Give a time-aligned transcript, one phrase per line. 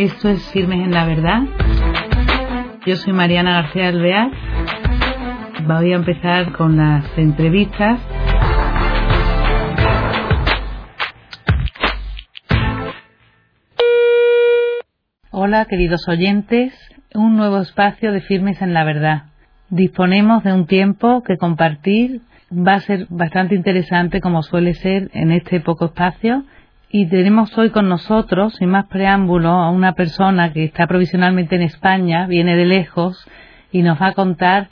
[0.00, 1.42] Esto es Firmes en la Verdad.
[2.86, 4.30] Yo soy Mariana García Alvear.
[5.66, 8.00] Voy a empezar con las entrevistas.
[15.32, 16.72] Hola, queridos oyentes.
[17.14, 19.24] Un nuevo espacio de Firmes en la Verdad.
[19.68, 22.22] Disponemos de un tiempo que compartir.
[22.50, 26.46] Va a ser bastante interesante, como suele ser en este poco espacio
[26.92, 31.62] y tenemos hoy con nosotros, sin más preámbulo, a una persona que está provisionalmente en
[31.62, 33.24] España, viene de lejos
[33.70, 34.68] y nos va a contar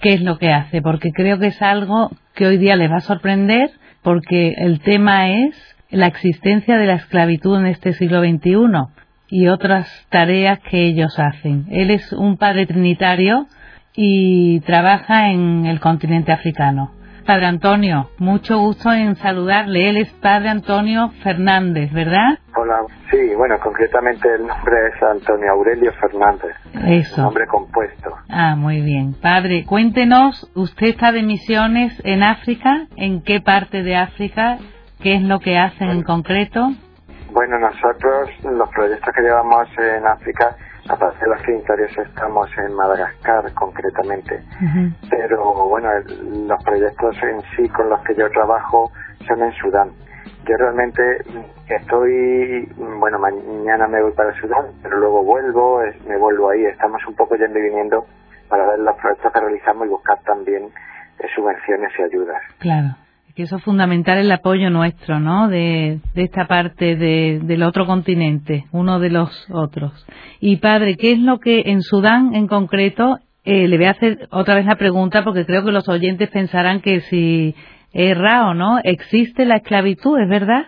[0.00, 2.96] qué es lo que hace, porque creo que es algo que hoy día les va
[2.96, 3.70] a sorprender,
[4.02, 5.56] porque el tema es
[5.90, 8.54] la existencia de la esclavitud en este siglo XXI
[9.28, 11.66] y otras tareas que ellos hacen.
[11.70, 13.46] Él es un padre trinitario
[13.94, 16.92] y trabaja en el continente africano.
[17.22, 19.88] Padre Antonio, mucho gusto en saludarle.
[19.88, 22.38] Él es Padre Antonio Fernández, ¿verdad?
[22.56, 26.54] Hola, sí, bueno, concretamente el nombre es Antonio Aurelio Fernández.
[26.86, 27.22] Eso.
[27.22, 28.10] Nombre compuesto.
[28.28, 29.14] Ah, muy bien.
[29.14, 34.58] Padre, cuéntenos, usted está de misiones en África, ¿en qué parte de África?
[35.00, 36.72] ¿Qué es lo que hacen en concreto?
[37.32, 40.56] Bueno, nosotros los proyectos que llevamos en África
[40.88, 44.42] Aparte de los trinitarios estamos en Madagascar concretamente,
[45.08, 45.88] pero bueno,
[46.46, 48.90] los proyectos en sí con los que yo trabajo
[49.26, 49.92] son en Sudán.
[50.44, 51.02] Yo realmente
[51.68, 57.14] estoy, bueno, mañana me voy para Sudán, pero luego vuelvo, me vuelvo ahí, estamos un
[57.14, 58.04] poco yendo y viniendo
[58.48, 62.42] para ver los proyectos que realizamos y buscar también eh, subvenciones y ayudas.
[62.58, 62.96] Claro
[63.34, 65.48] que eso es fundamental el apoyo nuestro, ¿no?
[65.48, 70.06] De, esta parte del otro continente, uno de los otros.
[70.40, 74.28] Y padre, ¿qué es lo que en Sudán en concreto, eh, le voy a hacer
[74.30, 77.54] otra vez la pregunta porque creo que los oyentes pensarán que si
[77.92, 78.78] es o ¿no?
[78.82, 80.66] ¿Existe la esclavitud, es verdad?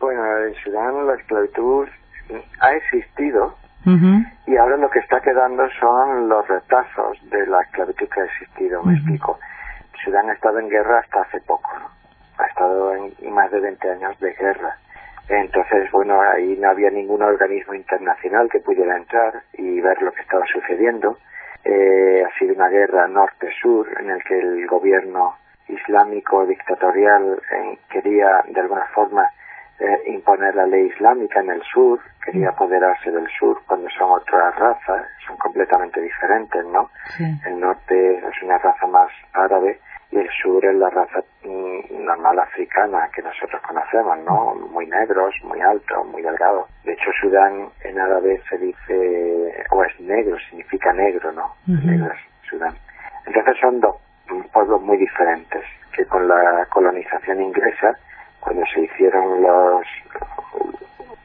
[0.00, 1.88] Bueno, en Sudán la esclavitud
[2.60, 3.54] ha existido
[4.46, 8.82] y ahora lo que está quedando son los retazos de la esclavitud que ha existido,
[8.82, 9.38] me explico.
[10.02, 11.83] Sudán ha estado en guerra hasta hace poco, ¿no?
[12.38, 14.76] Ha estado en más de 20 años de guerra.
[15.28, 20.22] Entonces, bueno, ahí no había ningún organismo internacional que pudiera entrar y ver lo que
[20.22, 21.18] estaba sucediendo.
[21.64, 25.36] Eh, ha sido una guerra norte-sur en el que el gobierno
[25.68, 29.26] islámico dictatorial eh, quería de alguna forma
[29.78, 34.54] eh, imponer la ley islámica en el sur, quería apoderarse del sur cuando son otras
[34.56, 36.90] razas, son completamente diferentes, ¿no?
[37.46, 39.80] El norte es una raza más árabe
[40.14, 44.54] y el sur es la raza mm, normal africana que nosotros conocemos, ¿no?
[44.70, 46.68] Muy negros, muy altos, muy delgados.
[46.84, 51.56] De hecho, Sudán en árabe se dice, o es negro, significa negro, ¿no?
[51.66, 52.74] Negro es Sudán.
[53.26, 53.96] Entonces son dos
[54.52, 55.64] pueblos muy diferentes
[55.96, 57.98] que con la colonización inglesa,
[58.38, 59.86] cuando se hicieron los,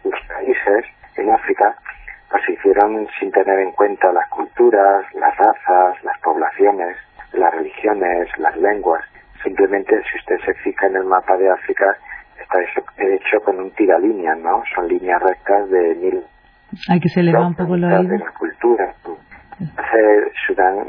[0.03, 0.85] los países
[1.15, 1.75] en África,
[2.31, 6.97] pues se hicieron sin tener en cuenta las culturas, las razas, las poblaciones,
[7.33, 9.03] las religiones, las lenguas.
[9.43, 11.97] Simplemente si usted se fija en el mapa de África,
[12.39, 14.63] está hecho, con un tiralínea, ¿no?
[14.75, 16.23] Son líneas rectas de mil...
[16.89, 18.93] Hay que se le un poco la de la cultura.
[19.59, 20.85] Entonces, Sudán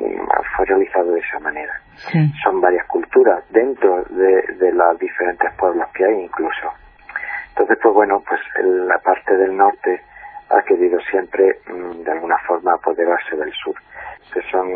[0.56, 1.72] fue realizado de esa manera.
[2.44, 6.72] Son varias culturas dentro de, de los diferentes pueblos que hay incluso.
[7.48, 10.02] Entonces, pues bueno, pues la parte del norte
[10.50, 13.74] ha querido siempre, mm, de alguna forma, apoderarse del sur
[14.32, 14.68] que son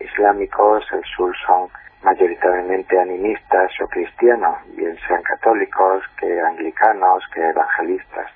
[0.00, 1.68] islámicos, el sur son
[2.02, 8.30] mayoritariamente animistas o cristianos, bien sean católicos que anglicanos, que evangelistas.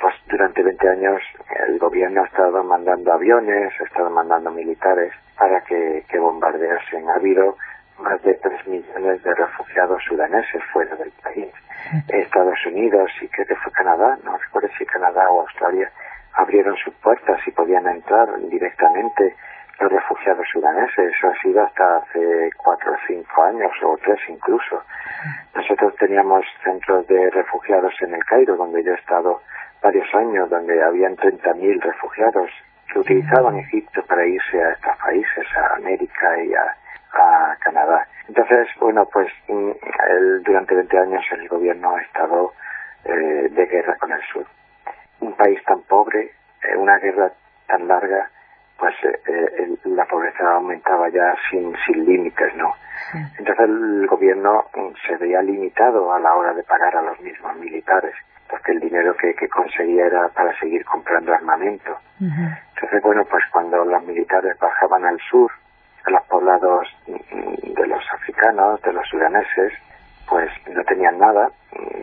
[0.00, 1.22] Pues durante 20 años
[1.68, 7.08] el gobierno ha estado mandando aviones, ha estado mandando militares para que, que bombardeasen.
[7.08, 7.56] Ha habido
[7.98, 11.52] más de 3 millones de refugiados sudaneses fuera del país.
[12.08, 15.90] Estados Unidos y creo que fue Canadá, no recuerdo si Canadá o Australia,
[16.34, 19.36] abrieron sus puertas y podían entrar directamente
[19.80, 21.12] los refugiados sudaneses.
[21.16, 24.82] Eso ha sido hasta hace cuatro o cinco años, o tres incluso.
[25.54, 29.42] Nosotros teníamos centros de refugiados en el Cairo, donde yo he estado
[29.82, 32.50] varios años, donde habían 30.000 refugiados
[32.92, 36.76] que utilizaban Egipto para irse a estos países, a América y a,
[37.60, 38.06] Canadá.
[38.28, 39.70] Entonces, bueno, pues mm,
[40.44, 42.52] durante 20 años el gobierno ha estado
[43.04, 44.46] eh, de guerra con el sur.
[45.20, 47.32] Un país tan pobre, eh, una guerra
[47.66, 48.30] tan larga,
[48.78, 52.74] pues eh, eh la pobreza aumentaba ya sin, sin límites, ¿no?
[53.38, 57.56] Entonces el gobierno mm, se veía limitado a la hora de pagar a los mismos
[57.56, 58.14] militares,
[58.48, 61.98] porque el dinero que, que conseguía era para seguir comprando armamento.
[62.20, 65.50] Entonces, bueno, pues cuando los militares bajaban al sur,
[66.04, 69.72] a los poblados mm, de los africanos, de los sudaneses,
[70.28, 71.50] pues no tenían nada.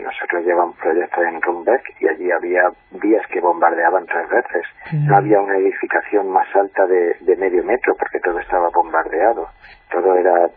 [0.02, 4.66] Nosotros llevamos proyectos en Rumbeck y allí había vías que bombardeaban tres veces.
[4.94, 9.48] No había una edificación más alta de, de medio metro porque todo estaba bombardeado.
[9.90, 10.50] Todo era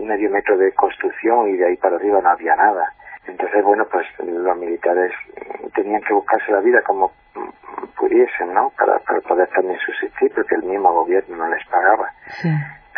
[0.00, 2.92] medio metro de construcción y de ahí para arriba no había nada.
[3.26, 5.12] Entonces, bueno, pues los militares
[5.74, 7.12] tenían que buscarse la vida como
[7.96, 8.72] pudiesen, ¿no?
[8.76, 12.10] Para, para poder también subsistir porque el mismo gobierno no les pagaba.
[12.40, 12.48] Sí.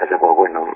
[0.02, 0.66] Entonces, pues bueno,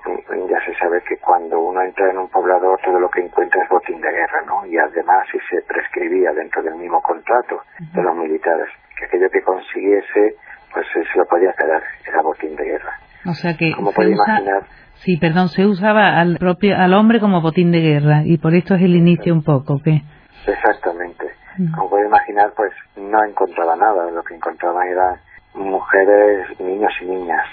[0.49, 3.69] ya se sabe que cuando uno entra en un poblador todo lo que encuentra es
[3.69, 4.64] botín de guerra, ¿no?
[4.67, 9.43] Y además si se prescribía dentro del mismo contrato de los militares que aquello que
[9.43, 10.37] consiguiese,
[10.73, 12.93] pues se lo podía quedar, era botín de guerra.
[13.26, 14.62] O sea que como puede imaginar,
[15.05, 18.75] Sí, perdón, se usaba al propio al hombre como botín de guerra y por esto
[18.75, 20.02] es el inicio un poco, ¿qué?
[20.46, 21.26] Exactamente.
[21.75, 24.11] Como puede imaginar, pues no encontraba nada.
[24.11, 25.17] Lo que encontraba eran
[25.55, 27.46] mujeres, niños y niñas.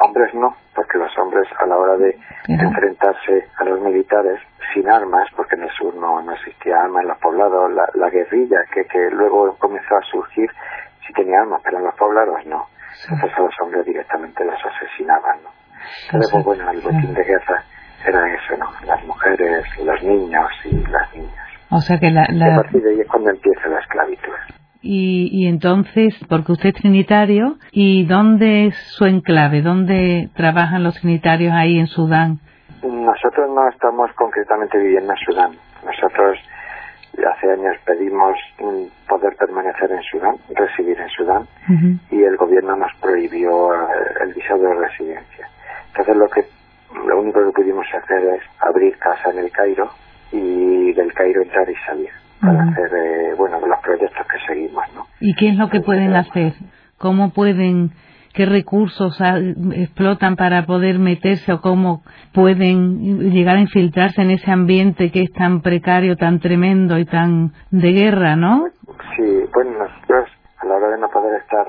[0.00, 4.40] Hombres no, porque los hombres a la hora de enfrentarse a los militares
[4.72, 8.58] sin armas, porque en el sur no, no existía armas en los poblados, la, guerrilla
[8.72, 10.50] que, que luego comenzó a surgir
[11.06, 12.66] sí tenía armas, pero en los poblados no.
[13.10, 15.50] Entonces a los hombres directamente los asesinaban, ¿no?
[16.12, 17.64] Entonces, bueno, el botín de guerra
[18.04, 18.66] era eso, ¿no?
[18.86, 21.48] Las mujeres, los niños y las niñas.
[21.70, 22.22] O sea que la...
[22.22, 24.32] a partir de ahí es cuando empieza la esclavitud.
[24.80, 29.62] Y, y entonces, porque usted es trinitario, ¿y dónde es su enclave?
[29.62, 32.38] ¿Dónde trabajan los trinitarios ahí en Sudán?
[32.82, 35.52] Nosotros no estamos concretamente viviendo en Sudán.
[35.84, 36.38] Nosotros
[37.26, 38.38] hace años pedimos
[39.08, 41.48] poder permanecer en Sudán, residir en Sudán,
[42.10, 43.76] y el gobierno nos prohibió eh,
[44.22, 45.48] el visado de residencia.
[45.88, 46.44] Entonces lo que
[47.06, 49.90] lo único que pudimos hacer es abrir casa en el Cairo
[50.32, 55.06] y del Cairo entrar y salir para hacer eh, bueno los proyectos que seguimos, ¿no?
[55.20, 56.54] ¿Y qué es lo que pueden hacer?
[56.98, 57.92] ¿Cómo pueden
[58.34, 59.20] qué recursos
[59.74, 62.02] explotan para poder meterse o cómo
[62.32, 67.52] pueden llegar a infiltrarse en ese ambiente que es tan precario, tan tremendo y tan
[67.70, 68.66] de guerra, ¿no?
[69.16, 71.66] Sí, bueno, nosotros a la hora de no poder estar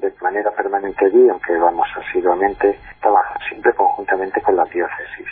[0.00, 5.26] de manera permanente allí, aunque vamos asiduamente, trabajamos siempre conjuntamente con la diócesis.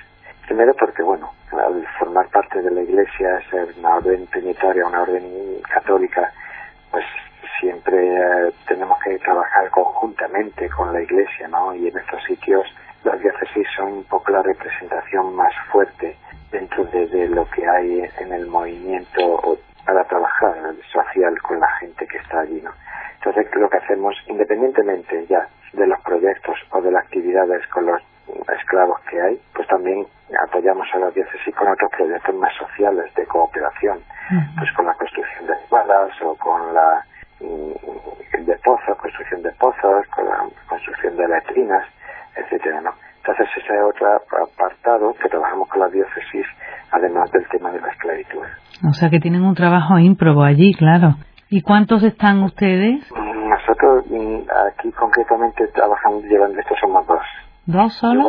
[0.46, 5.60] Primero porque, bueno, al formar parte de la Iglesia, ser una orden trinitaria, una orden
[5.68, 6.32] católica,
[6.90, 7.04] pues
[7.60, 11.74] siempre eh, tenemos que trabajar conjuntamente con la Iglesia, ¿no?
[11.74, 12.66] Y en estos sitios
[13.04, 16.16] las diócesis son un poco la representación más fuerte
[16.50, 20.54] dentro de, lo que hay en el movimiento para trabajar
[20.92, 22.70] social con la gente que está allí, ¿no?
[23.14, 28.02] Entonces lo que hacemos, independientemente ya de los proyectos o de las actividades con los
[28.58, 30.06] esclavos que hay, pues también
[30.46, 33.98] apoyamos a la diócesis con otros proyectos más sociales de cooperación,
[34.56, 37.04] pues con la construcción de escuelas o con la
[37.40, 41.86] mm, de pozos, construcción de pozos, con la construcción de letrinas,
[42.36, 42.90] etcétera, ¿no?
[43.18, 46.46] Entonces ese es otro apartado que trabajamos con la diócesis,
[46.90, 48.42] además del tema de la esclavitud.
[48.88, 51.14] O sea que tienen un trabajo ímprobo allí, claro.
[51.48, 53.04] ¿Y cuántos están ustedes?
[53.12, 54.40] Nosotros mm,
[54.70, 57.22] aquí concretamente trabajamos llevando esto somos dos.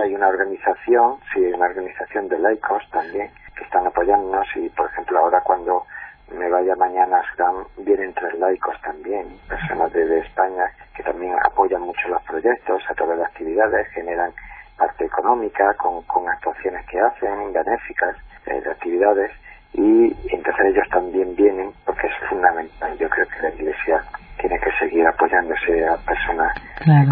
[0.02, 5.20] Hay una organización, sí, una organización de laicos también que están apoyándonos y, por ejemplo,
[5.20, 5.86] ahora cuando
[6.32, 11.82] me vaya mañana a Sudán vienen tres laicos también, personas de, España que también apoyan
[11.82, 14.32] mucho los proyectos a través de actividades, generan
[14.78, 18.16] parte económica con, con actuaciones que hacen, benéficas,
[18.46, 19.32] eh, de actividades
[19.74, 22.98] y entonces ellos también vienen porque es fundamental.
[22.98, 24.04] Yo creo que la Iglesia
[24.40, 26.54] tiene que seguir apoyándose a personas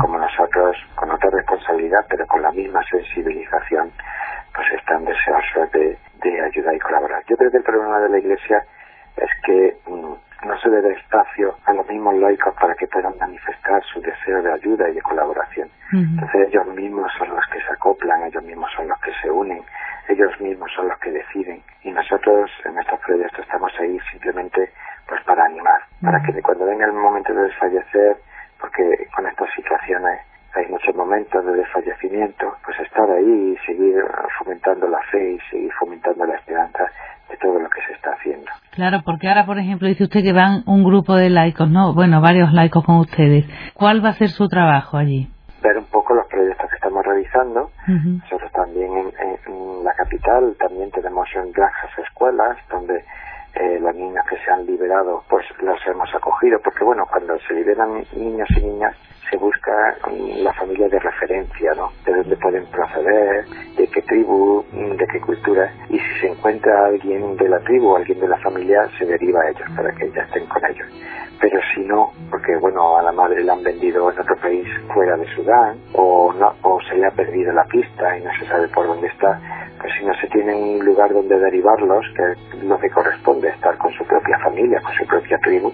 [0.01, 3.92] como nosotros con otra responsabilidad pero con la misma sensibilización
[4.54, 7.24] pues están deseosos de, de ayudar y colaborar.
[7.28, 8.63] Yo creo que el problema de la Iglesia
[9.16, 10.13] es que mm,
[10.48, 14.42] no se le da espacio a los mismos laicos para que puedan manifestar su deseo
[14.42, 15.70] de ayuda y de colaboración.
[15.94, 19.62] Entonces ellos mismos son los que se acoplan, ellos mismos son los que se unen,
[20.08, 24.72] ellos mismos son los que deciden y nosotros en estos proyectos estamos ahí simplemente
[25.08, 26.61] pues para animar, para que cuando
[27.62, 28.18] desfallecer,
[28.60, 28.84] porque
[29.15, 30.22] con estas situaciones
[30.53, 33.96] hay muchos momentos de desfallecimiento, pues estar ahí y seguir
[34.38, 36.84] fomentando la fe y seguir fomentando la esperanza
[37.30, 38.51] de todo lo que se está haciendo.
[38.72, 41.94] Claro, porque ahora, por ejemplo, dice usted que van un grupo de laicos, ¿no?
[41.94, 43.46] Bueno, varios laicos con ustedes.
[43.74, 45.30] ¿Cuál va a ser su trabajo allí?
[45.63, 47.72] Ver un poco los proyectos que estamos realizando.
[47.88, 53.03] Nosotros también en, la capital también tenemos en granjas escuelas donde
[53.53, 54.21] eh, los niños
[54.91, 58.95] liberado pues los hemos acogido porque bueno cuando se liberan niños y niñas
[59.29, 59.71] se busca
[60.43, 61.89] la familia de referencia, ¿no?
[62.05, 63.45] De dónde pueden proceder,
[63.77, 65.71] de qué tribu, de qué cultura.
[65.88, 69.50] Y si se encuentra alguien de la tribu alguien de la familia, se deriva a
[69.51, 70.88] ellos para que ya estén con ellos.
[71.39, 75.15] Pero si no, porque bueno, a la madre la han vendido en otro país fuera
[75.15, 78.67] de Sudán, o, no, o se le ha perdido la pista y no se sabe
[78.67, 79.39] por dónde está,
[79.81, 83.91] pues si no se tiene un lugar donde derivarlos, que lo que corresponde estar con
[83.93, 85.71] su propia familia, con su propia tribu,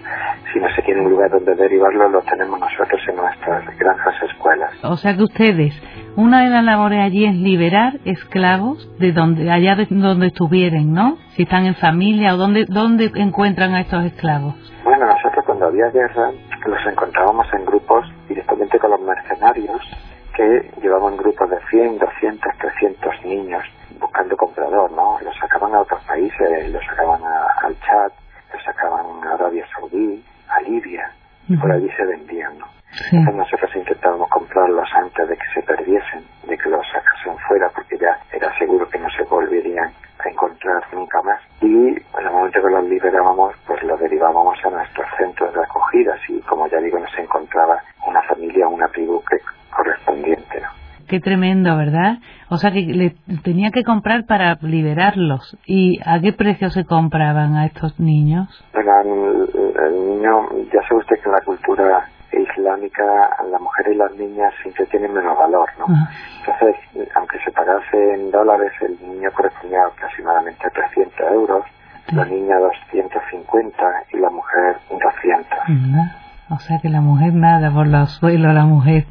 [0.53, 4.71] si no se tiene un lugar donde derivarlos, lo tenemos nosotros en nuestras granjas escuelas.
[4.83, 5.73] O sea que ustedes,
[6.15, 11.17] una de las labores allí es liberar esclavos de donde, allá de donde estuvieran, ¿no?
[11.35, 14.55] Si están en familia o dónde, dónde encuentran a estos esclavos.
[14.83, 16.31] Bueno, nosotros cuando había guerra
[16.65, 19.81] los encontrábamos en grupos directamente con los mercenarios
[20.35, 23.63] que llevaban grupos de 100, 200, 300 niños
[24.00, 25.20] buscando comprador, ¿no?
[25.22, 28.12] Los sacaban a otros países, los sacaban al Chad,
[28.54, 31.12] los sacaban a Arabia Saudí, a Libia,
[31.48, 32.68] y por allí se vendían, ¿no?
[33.12, 37.98] Entonces nosotros intentábamos comprarlos antes de que se perdiesen, de que los sacasen fuera, porque
[37.98, 41.39] ya era seguro que no se volverían a encontrar nunca más.
[41.62, 46.16] Y en el momento que los liberábamos, pues los derivábamos a nuestros centros de acogida,
[46.27, 49.38] y como ya digo, nos encontraba una familia, una tribu que
[49.70, 50.70] correspondiente, ¿no?
[51.08, 52.18] Qué tremendo, ¿verdad?
[52.50, 53.16] O sea que le
[53.48, 55.58] tenía que comprar para liberarlos.
[55.66, 58.46] ¿Y a qué precio se compraban a estos niños?
[58.74, 59.46] Bueno,
[59.86, 63.06] el, niño, ya sabe usted que en la cultura islámica
[63.50, 65.86] las mujeres y las niñas siempre tienen menos valor, ¿no?
[65.88, 66.10] Ah.
[66.39, 66.75] Entonces,
[67.16, 71.63] aunque se pagase en dólares, el niño correspondía aproximadamente a 300 euros,
[72.12, 75.48] la niña 250 y la mujer 200.
[76.50, 79.06] O sea que la mujer nada por los suelos, la mujer.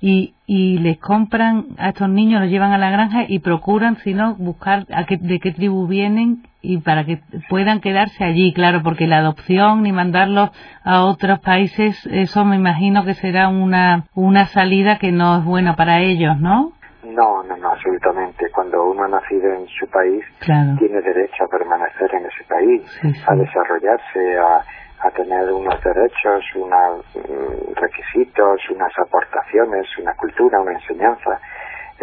[0.00, 4.12] Y, y les compran a estos niños, los llevan a la granja y procuran, si
[4.12, 8.82] no, buscar a qué, de qué tribu vienen y para que puedan quedarse allí, claro,
[8.82, 10.50] porque la adopción ni mandarlos
[10.84, 15.76] a otros países, eso me imagino que será una, una salida que no es buena
[15.76, 16.72] para ellos, ¿no?
[17.04, 18.50] No, no, no, absolutamente.
[18.52, 22.82] Cuando uno ha nacido en su país, tiene derecho a permanecer en ese país,
[23.26, 24.62] a desarrollarse, a
[25.02, 31.40] a tener unos derechos, unos mm, requisitos, unas aportaciones, una cultura, una enseñanza.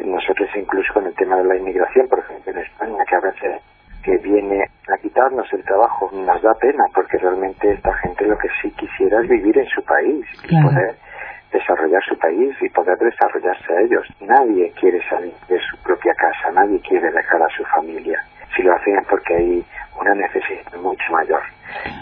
[0.03, 3.61] Nosotros incluso con el tema de la inmigración, por ejemplo en España, que a veces
[4.03, 8.47] que viene a quitarnos el trabajo, nos da pena porque realmente esta gente lo que
[8.61, 10.95] sí quisiera es vivir en su país y poder
[11.51, 14.07] desarrollar su país y poder desarrollarse a ellos.
[14.21, 18.23] Nadie quiere salir de su propia casa, nadie quiere dejar a su familia.
[18.57, 19.65] Si lo hacen es porque hay
[20.01, 21.41] una necesidad mucho mayor.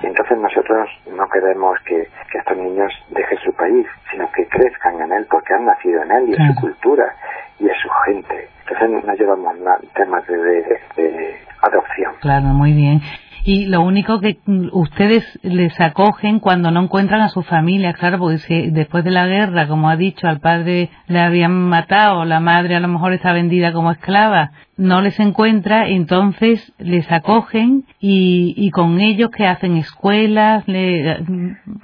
[0.01, 5.11] Y entonces nosotros no queremos que, estos niños dejen su país, sino que crezcan en
[5.11, 7.15] él porque han nacido en él y en su cultura
[7.59, 8.49] y es su gente.
[8.67, 9.55] Entonces nos llevamos
[9.93, 12.13] temas de, de adopción.
[12.21, 13.01] Claro, muy bien
[13.45, 14.39] y lo único que
[14.71, 19.27] ustedes les acogen cuando no encuentran a su familia, claro, porque si después de la
[19.27, 23.33] guerra, como ha dicho, al padre le habían matado, la madre a lo mejor está
[23.33, 29.77] vendida como esclava, no les encuentra, entonces les acogen y, y con ellos que hacen
[29.77, 31.17] escuelas, le,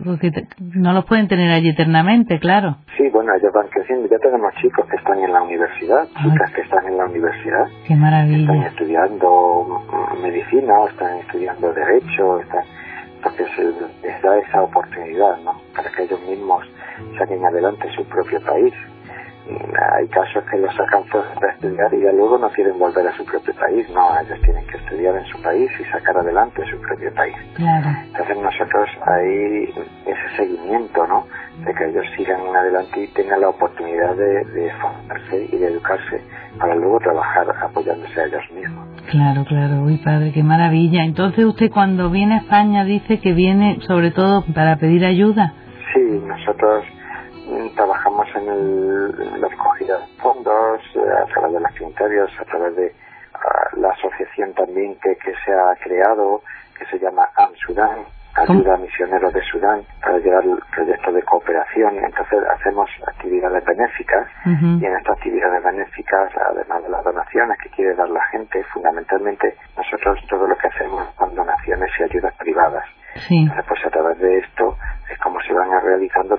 [0.04, 2.78] porque no los pueden tener allí eternamente, claro.
[2.98, 4.08] Sí, bueno, ellos van creciendo.
[4.10, 7.66] Ya tenemos chicos que están en la universidad, chicas que están en la universidad.
[7.88, 8.42] Qué maravilla.
[8.42, 9.84] Están estudiando
[10.22, 12.64] medicina o están estudiando derecho, están,
[13.24, 15.62] porque se les da esa oportunidad, ¿no?
[15.76, 16.66] Para que ellos mismos
[17.18, 18.74] saquen adelante su propio país
[19.98, 23.26] hay casos que los sacan para estudiar y ya luego no quieren volver a su
[23.26, 27.14] propio país, no, ellos tienen que estudiar en su país y sacar adelante su propio
[27.14, 27.36] país.
[27.58, 29.74] Entonces nosotros ahí
[30.06, 31.26] ese seguimiento, ¿no?
[31.66, 36.22] De que ellos sigan adelante y tengan la oportunidad de, de formarse y de educarse
[36.60, 38.88] para luego trabajar apoyándose a ellos mismos.
[39.10, 41.04] Claro, claro, uy padre, qué maravilla.
[41.04, 45.54] Entonces usted cuando viene a España dice que viene sobre todo para pedir ayuda.
[45.94, 46.86] Sí, nosotros
[47.76, 52.76] trabajamos en, el, la recogida de fondos, eh, a través de los criterios, a través
[52.76, 52.96] de
[53.34, 56.42] ah, la asociación también que, que se ha creado,
[56.78, 58.06] que se llama AM Sudán,
[58.36, 60.44] ayuda a misioneros de Sudán para llevar
[60.74, 61.98] proyectos de cooperación.
[61.98, 67.96] Entonces hacemos actividades benéficas y en estas actividades benéficas, además de las donaciones que quiere
[67.96, 72.86] dar la gente, fundamentalmente nosotros todo lo que hacemos son donaciones y ayudas privadas.
[73.30, 74.78] Entonces, pues a través de esto
[75.12, 76.38] es como se van realizando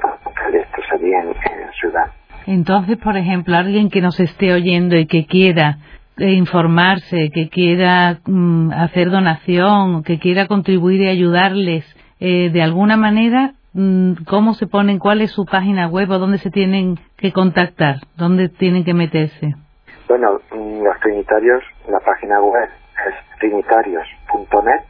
[0.93, 2.11] allí en, en Sudán.
[2.47, 5.79] Entonces, por ejemplo, alguien que nos esté oyendo y que quiera
[6.19, 11.85] eh, informarse, que quiera mm, hacer donación, que quiera contribuir y ayudarles
[12.21, 14.99] eh, de alguna manera, mm, ¿cómo se ponen?
[14.99, 17.97] ¿Cuál es su página web o dónde se tienen que contactar?
[18.17, 19.55] ¿Dónde tienen que meterse?
[20.09, 22.69] Bueno, mm, los trinitarios, la página web
[23.09, 24.85] es trinitarios.net.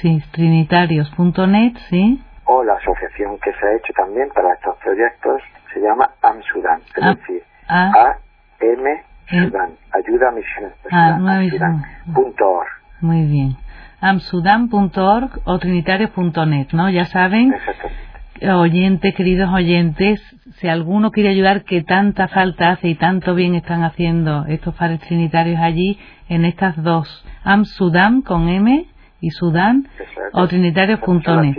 [0.00, 2.20] Sí, trinitarios.net, sí.
[2.46, 7.02] O la asociación que se ha hecho también para estos proyectos se llama AMSUDAN, es
[7.02, 7.92] ah, decir, ah.
[7.94, 11.18] A-M Sudán, ayuda a misiones ah,
[13.00, 13.56] Muy bien.
[14.00, 16.90] amsudan.org o trinitarios.net, ¿no?
[16.90, 17.54] Ya saben,
[18.42, 20.20] oyentes, queridos oyentes,
[20.58, 25.00] si alguno quiere ayudar, que tanta falta hace y tanto bien están haciendo estos padres
[25.00, 25.98] trinitarios allí
[26.28, 28.86] en estas dos, AmSudam con M
[29.20, 29.88] y Sudán
[30.32, 31.56] o trinitarios.net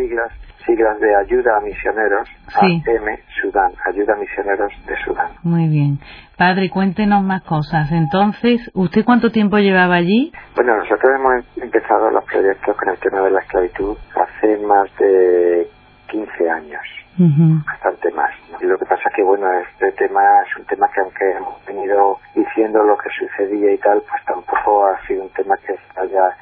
[0.66, 5.30] siglas de ayuda a misioneros, AM Sudán, ayuda a misioneros de Sudán.
[5.44, 6.00] Muy bien.
[6.38, 7.92] Padre, cuéntenos más cosas.
[7.92, 10.32] Entonces, ¿usted cuánto tiempo llevaba allí?
[10.56, 15.68] Bueno, nosotros hemos empezado los proyectos con el tema de la esclavitud hace más de
[16.08, 16.82] 15 años.
[17.18, 18.32] Bastante más.
[18.60, 21.66] Y lo que pasa es que, bueno, este tema es un tema que aunque hemos
[21.66, 26.00] venido diciendo lo que sucedía y tal, pues tampoco ha sido un tema que se
[26.00, 26.36] haya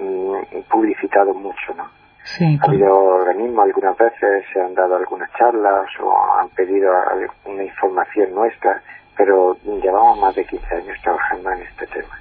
[0.00, 2.05] mm, publicitado mucho, ¿no?
[2.40, 8.34] Ha habido organismos algunas veces, se han dado algunas charlas o han pedido alguna información
[8.34, 8.82] nuestra,
[9.16, 12.20] pero llevamos más de 15 años trabajando en este tema.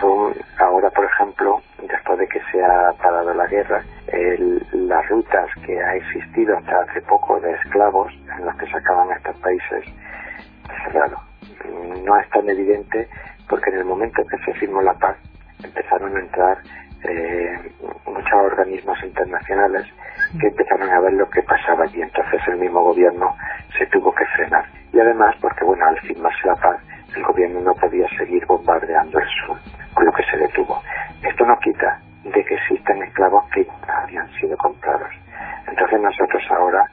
[0.00, 3.82] Son ahora, por ejemplo, después de que se ha parado la guerra,
[4.72, 9.16] las rutas que ha existido hasta hace poco de esclavos en las que sacaban a
[9.16, 9.84] estos países
[10.84, 11.16] cerrado.
[12.04, 13.08] No es tan evidente
[13.48, 15.16] porque en el momento que se firmó la paz
[15.62, 16.58] empezaron a entrar
[17.04, 17.72] eh,
[18.06, 19.86] muchos organismos internacionales
[20.40, 22.02] que empezaron a ver lo que pasaba allí.
[22.02, 23.36] Entonces el mismo gobierno
[23.78, 24.64] se tuvo que frenar.
[24.92, 26.80] Y además, porque bueno, al firmarse la paz,
[27.16, 29.58] el gobierno no podía seguir bombardeando el sur,
[29.94, 30.82] con lo que se detuvo.
[31.22, 35.10] Esto no quita de que existan esclavos que habían sido comprados.
[35.66, 36.84] Entonces nosotros ahora,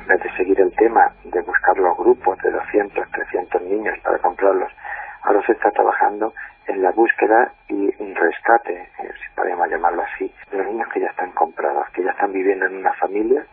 [0.00, 4.18] en vez de seguir el tema de buscar los grupos de 200, 300 niños para
[4.18, 4.72] comprarlos,
[5.22, 6.32] ahora se está trabajando
[6.68, 11.00] en la búsqueda y un rescate, eh, si podemos llamarlo así, de los niños que
[11.00, 13.44] ya están comprados, que ya están viviendo en una familia,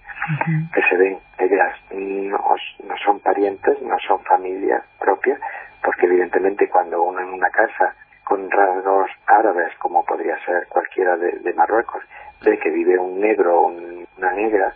[0.74, 2.38] que se ven, ellas no,
[2.84, 5.38] no son parientes, no son familia propia,
[5.84, 7.94] porque evidentemente cuando uno en una casa
[8.24, 12.04] con rasgos árabes, como podría ser cualquiera de, Marruecos,
[12.44, 14.74] ve que vive un negro o una negra,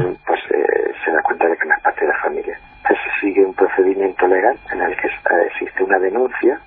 [0.00, 2.58] mm, pues eh, se da cuenta de que no es parte de la familia.
[2.82, 6.60] Entonces sigue un procedimiento legal en el que eh, existe una denuncia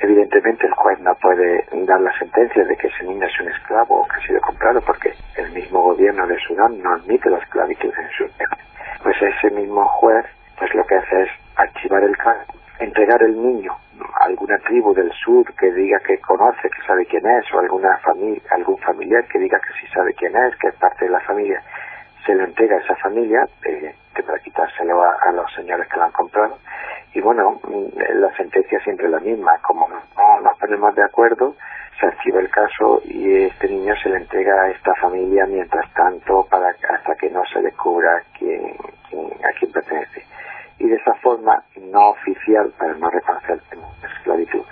[0.00, 4.00] Evidentemente el juez no puede dar la sentencia de que ese niño es un esclavo
[4.00, 7.92] o que ha sido comprado porque el mismo gobierno de Sudán no admite la esclavitud
[7.96, 8.30] en su
[9.02, 10.26] Pues ese mismo juez
[10.58, 13.72] pues lo que hace es archivar el caso, entregar el niño
[14.20, 17.98] a alguna tribu del sur que diga que conoce, que sabe quién es, o alguna
[17.98, 21.20] familia, algún familiar que diga que sí sabe quién es, que es parte de la
[21.20, 21.62] familia,
[22.24, 26.12] se lo entrega a esa familia, eh, para quitárselo a, los señores que lo han
[26.12, 26.58] comprado,
[27.14, 31.54] y bueno, mm, la sentencia siempre es la misma, como no nos ponemos de acuerdo,
[31.98, 36.46] se archiva el caso y este niño se le entrega a esta familia mientras tanto
[36.50, 38.74] para hasta que no se descubra quién,
[39.42, 40.24] a quién pertenece.
[40.78, 43.60] Y de esa forma, no oficial, para no reconocer
[44.02, 44.62] la esclavitud,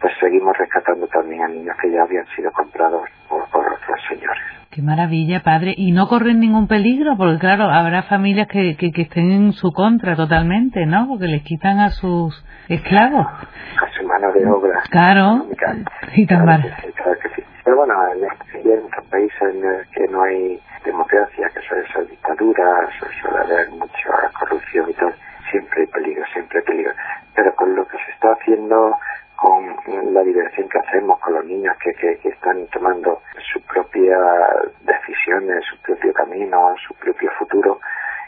[0.00, 4.42] pues seguimos rescatando también a niños que ya habían sido comprados por, por otros señores.
[4.70, 5.74] Qué maravilla, padre.
[5.76, 10.14] Y no corren ningún peligro, porque claro, habrá familias que, que, estén en su contra
[10.14, 11.08] totalmente, ¿no?
[11.08, 13.26] Porque les quitan a sus esclavos.
[13.26, 14.80] A su mano de obra.
[14.88, 15.46] Claro.
[16.14, 16.62] Y tan claro,
[17.20, 21.86] que sí, Pero bueno, en, estos países en los que no hay democracia, que suele
[21.92, 25.12] ser dictaduras, suele haber mucha corrupción y todo,
[25.50, 26.92] siempre hay peligro, siempre hay peligro.
[27.34, 28.96] Pero con lo que se está haciendo
[29.40, 29.64] con
[30.12, 34.20] la liberación que hacemos con los niños que, que, están tomando sus propias
[34.82, 37.80] decisiones, su propio camino, su propio futuro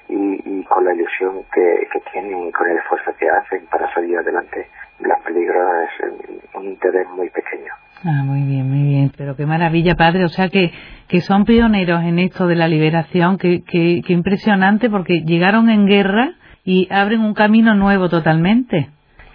[0.09, 4.17] y, con la ilusión que, que, tienen y con el esfuerzo que hacen para salir
[4.17, 4.69] adelante.
[5.01, 5.67] Los peligros
[6.01, 7.75] es un interés muy pequeño.
[8.05, 9.13] Ah, muy bien, muy bien.
[9.17, 10.25] Pero qué maravilla, padre.
[10.25, 10.73] O sea que,
[11.09, 13.37] que son pioneros en esto de la liberación.
[13.37, 16.33] Qué que, que impresionante porque llegaron en guerra
[16.65, 18.89] y abren un camino nuevo totalmente.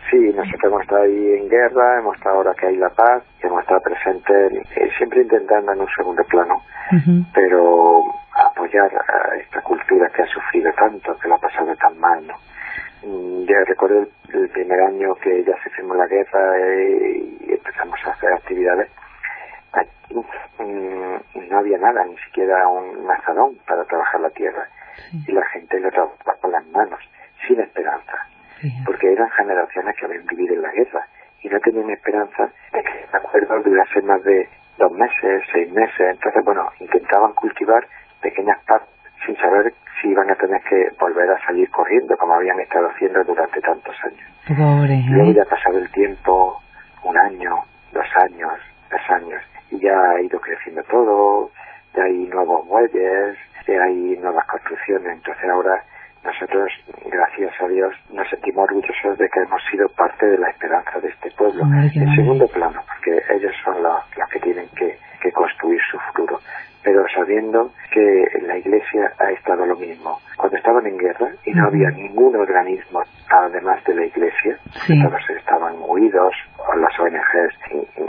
[0.10, 3.62] Sí, nosotros hemos estado ahí en guerra, hemos estado ahora que hay la paz, hemos
[3.62, 6.62] estado presentes, eh, siempre intentando en un segundo plano,
[7.34, 12.26] pero apoyar a esta cultura que ha sufrido tanto, que lo ha pasado tan mal,
[12.26, 12.36] ¿no?
[13.04, 18.00] Mm, yo recuerdo el, primer año que ya se firmó la guerra eh, y empezamos
[18.06, 18.90] a hacer actividades.
[20.60, 24.68] Mm, no había nada, ni siquiera un mazadón para trabajar la tierra.
[25.28, 27.00] Y la gente lo trabajaba con las manos,
[27.46, 28.28] sin esperanza
[28.86, 31.08] porque eran generaciones que habían vivido en la guerra
[31.42, 36.12] y no tenían esperanza de que el acuerdo durase más de dos meses, seis meses.
[36.12, 37.86] Entonces, bueno, intentaban cultivar
[38.22, 38.90] pequeñas partes
[39.26, 43.24] sin saber si iban a tener que volver a salir corriendo como habían estado haciendo
[43.24, 44.30] durante tantos años.
[44.48, 46.62] Pobre, Luego ya ha pasado el tiempo,
[47.04, 48.54] un año, dos años,
[48.90, 51.52] tres años, y ya ha ido creciendo todo,
[51.96, 55.84] ya hay nuevos muelles, ya hay nuevas construcciones, entonces ahora
[56.28, 56.70] nosotros,
[57.06, 61.08] gracias a Dios, nos sentimos orgullosos de que hemos sido parte de la esperanza de
[61.08, 61.57] este pueblo.
[61.74, 64.98] En segundo plano, porque ellos son los, que tienen que,
[65.34, 66.40] construir su futuro.
[66.82, 70.20] pero sabiendo que la Iglesia ha estado lo mismo.
[70.38, 75.76] Cuando estaban en guerra y no había ningún organismo además de la Iglesia, todos estaban
[75.86, 76.34] huidos,
[76.78, 77.56] las ONGs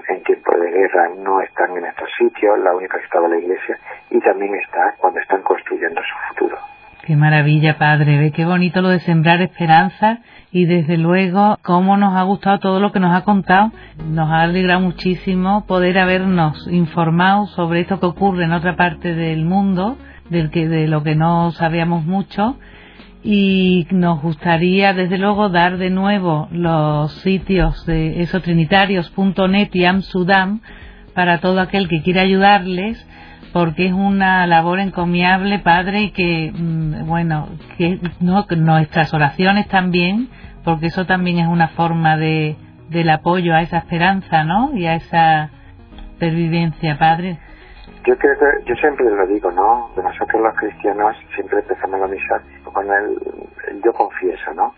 [0.09, 3.79] en, tiempo de guerra no están en estos sitios, la única que estaba la Iglesia,
[4.11, 6.59] y también está cuando están construyendo su futuro.
[7.09, 8.19] Qué maravilla, padre.
[8.19, 10.19] Ve qué bonito lo de sembrar esperanza
[10.53, 13.73] y desde luego cómo nos ha gustado todo lo que nos ha contado.
[14.11, 19.47] Nos ha alegrado muchísimo poder habernos informado sobre esto que ocurre en otra parte del
[19.47, 19.97] mundo,
[20.29, 22.59] del que, de lo que no sabíamos mucho.
[23.25, 30.61] Y nos gustaría, desde luego, dar de nuevo los sitios de esotrinitarios.net y Amsudam
[31.15, 33.03] para todo aquel que quiera ayudarles
[33.53, 40.29] porque es una labor encomiable, Padre, y que, mm, bueno, que no, nuestras oraciones también,
[40.65, 42.57] porque eso también es una forma de,
[42.91, 44.77] del apoyo a esa esperanza, ¿no?
[44.77, 45.51] Y a esa
[46.19, 47.39] pervivencia, Padre.
[48.05, 49.91] Yo creo que, yo siempre lo digo, ¿no?
[49.97, 53.19] Nosotros los cristianos siempre empezamos la misa con el,
[53.85, 54.75] yo confieso, ¿no?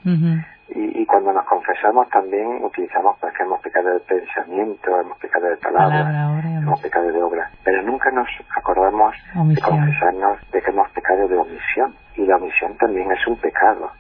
[0.73, 5.57] Y, cuando nos confesamos también utilizamos pues que hemos pecado de pensamiento, hemos pecado de
[5.57, 11.27] palabra, hemos pecado de obra, pero nunca nos acordamos de confesarnos de que hemos pecado
[11.27, 13.91] de omisión y la omisión también es un pecado.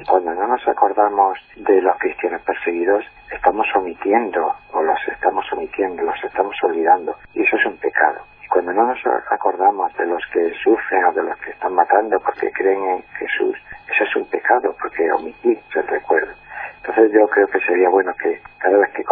[0.00, 6.02] Y cuando no nos acordamos de los cristianos perseguidos, estamos omitiendo o los estamos omitiendo,
[6.02, 8.22] los estamos olvidando y eso es un pecado.
[8.56, 8.98] Cuando no nos
[9.30, 13.54] acordamos de los que sufren o de los que están matando porque creen en Jesús,
[13.86, 16.32] eso es un pecado porque omitir el recuerdo.
[16.76, 19.04] Entonces yo creo que sería bueno que cada vez que,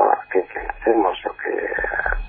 [0.80, 1.68] hacemos o que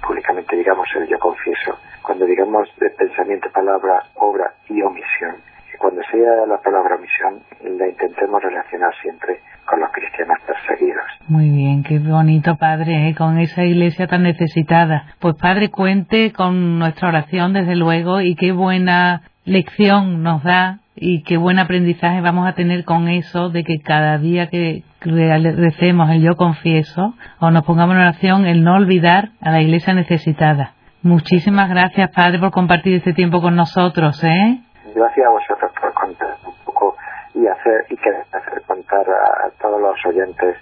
[0.05, 5.37] públicamente digamos el yo confieso, cuando digamos de pensamiento, palabra, obra y omisión,
[5.71, 11.05] que cuando sea la palabra omisión la intentemos relacionar siempre con los cristianos perseguidos.
[11.35, 13.13] Muy bien, qué bonito, Padre, ¿eh?
[13.13, 15.03] con esa iglesia tan necesitada.
[15.19, 21.23] Pues, Padre, cuente con nuestra oración, desde luego, y qué buena lección nos da y
[21.23, 26.21] qué buen aprendizaje vamos a tener con eso de que cada día que recemos el
[26.21, 30.71] yo confieso o nos pongamos en oración el no olvidar a la iglesia necesitada.
[31.01, 34.23] Muchísimas gracias, Padre, por compartir este tiempo con nosotros.
[34.23, 34.61] ¿eh?
[34.95, 36.95] Gracias a vosotros por contar un poco
[37.33, 40.55] y hacer y querer hacer contar a todos los oyentes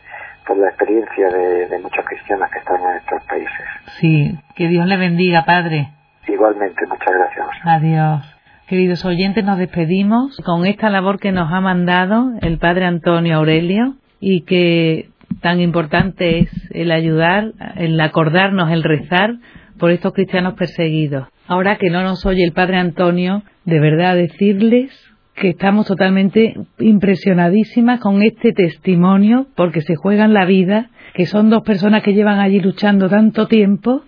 [0.45, 3.65] por la experiencia de, de muchos cristianos que están en estos países.
[3.99, 5.89] Sí, que Dios le bendiga, Padre.
[6.27, 7.47] Igualmente, muchas gracias.
[7.63, 8.34] Adiós.
[8.67, 13.95] Queridos oyentes, nos despedimos con esta labor que nos ha mandado el Padre Antonio Aurelio
[14.19, 15.10] y que
[15.41, 19.36] tan importante es el ayudar, el acordarnos, el rezar
[19.77, 21.27] por estos cristianos perseguidos.
[21.47, 24.91] Ahora que no nos oye el Padre Antonio, de verdad decirles
[25.36, 31.63] que estamos totalmente impresionadísimas con este testimonio porque se juegan la vida, que son dos
[31.63, 34.04] personas que llevan allí luchando tanto tiempo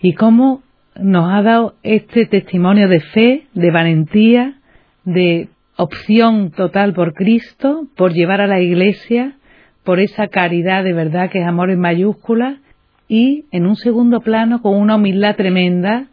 [0.00, 0.62] y cómo
[0.96, 4.58] nos ha dado este testimonio de fe, de valentía,
[5.04, 9.36] de opción total por Cristo, por llevar a la Iglesia,
[9.84, 12.58] por esa caridad de verdad que es amor en mayúscula
[13.08, 16.06] y en un segundo plano con una humildad tremenda,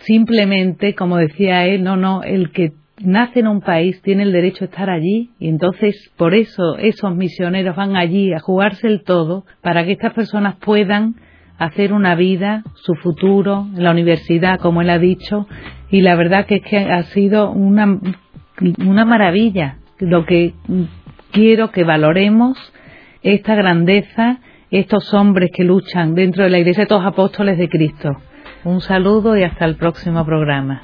[0.00, 4.64] simplemente, como decía él, no, no, el que nace en un país tiene el derecho
[4.64, 9.44] a estar allí y entonces por eso esos misioneros van allí a jugarse el todo
[9.60, 11.14] para que estas personas puedan
[11.58, 15.46] hacer una vida, su futuro, la universidad, como él ha dicho,
[15.90, 18.00] y la verdad que es que ha sido una,
[18.78, 19.76] una maravilla.
[19.98, 20.54] Lo que
[21.30, 22.58] quiero que valoremos
[23.22, 24.38] esta grandeza,
[24.70, 28.10] estos hombres que luchan dentro de la Iglesia, estos apóstoles de Cristo.
[28.64, 30.82] Un saludo y hasta el próximo programa.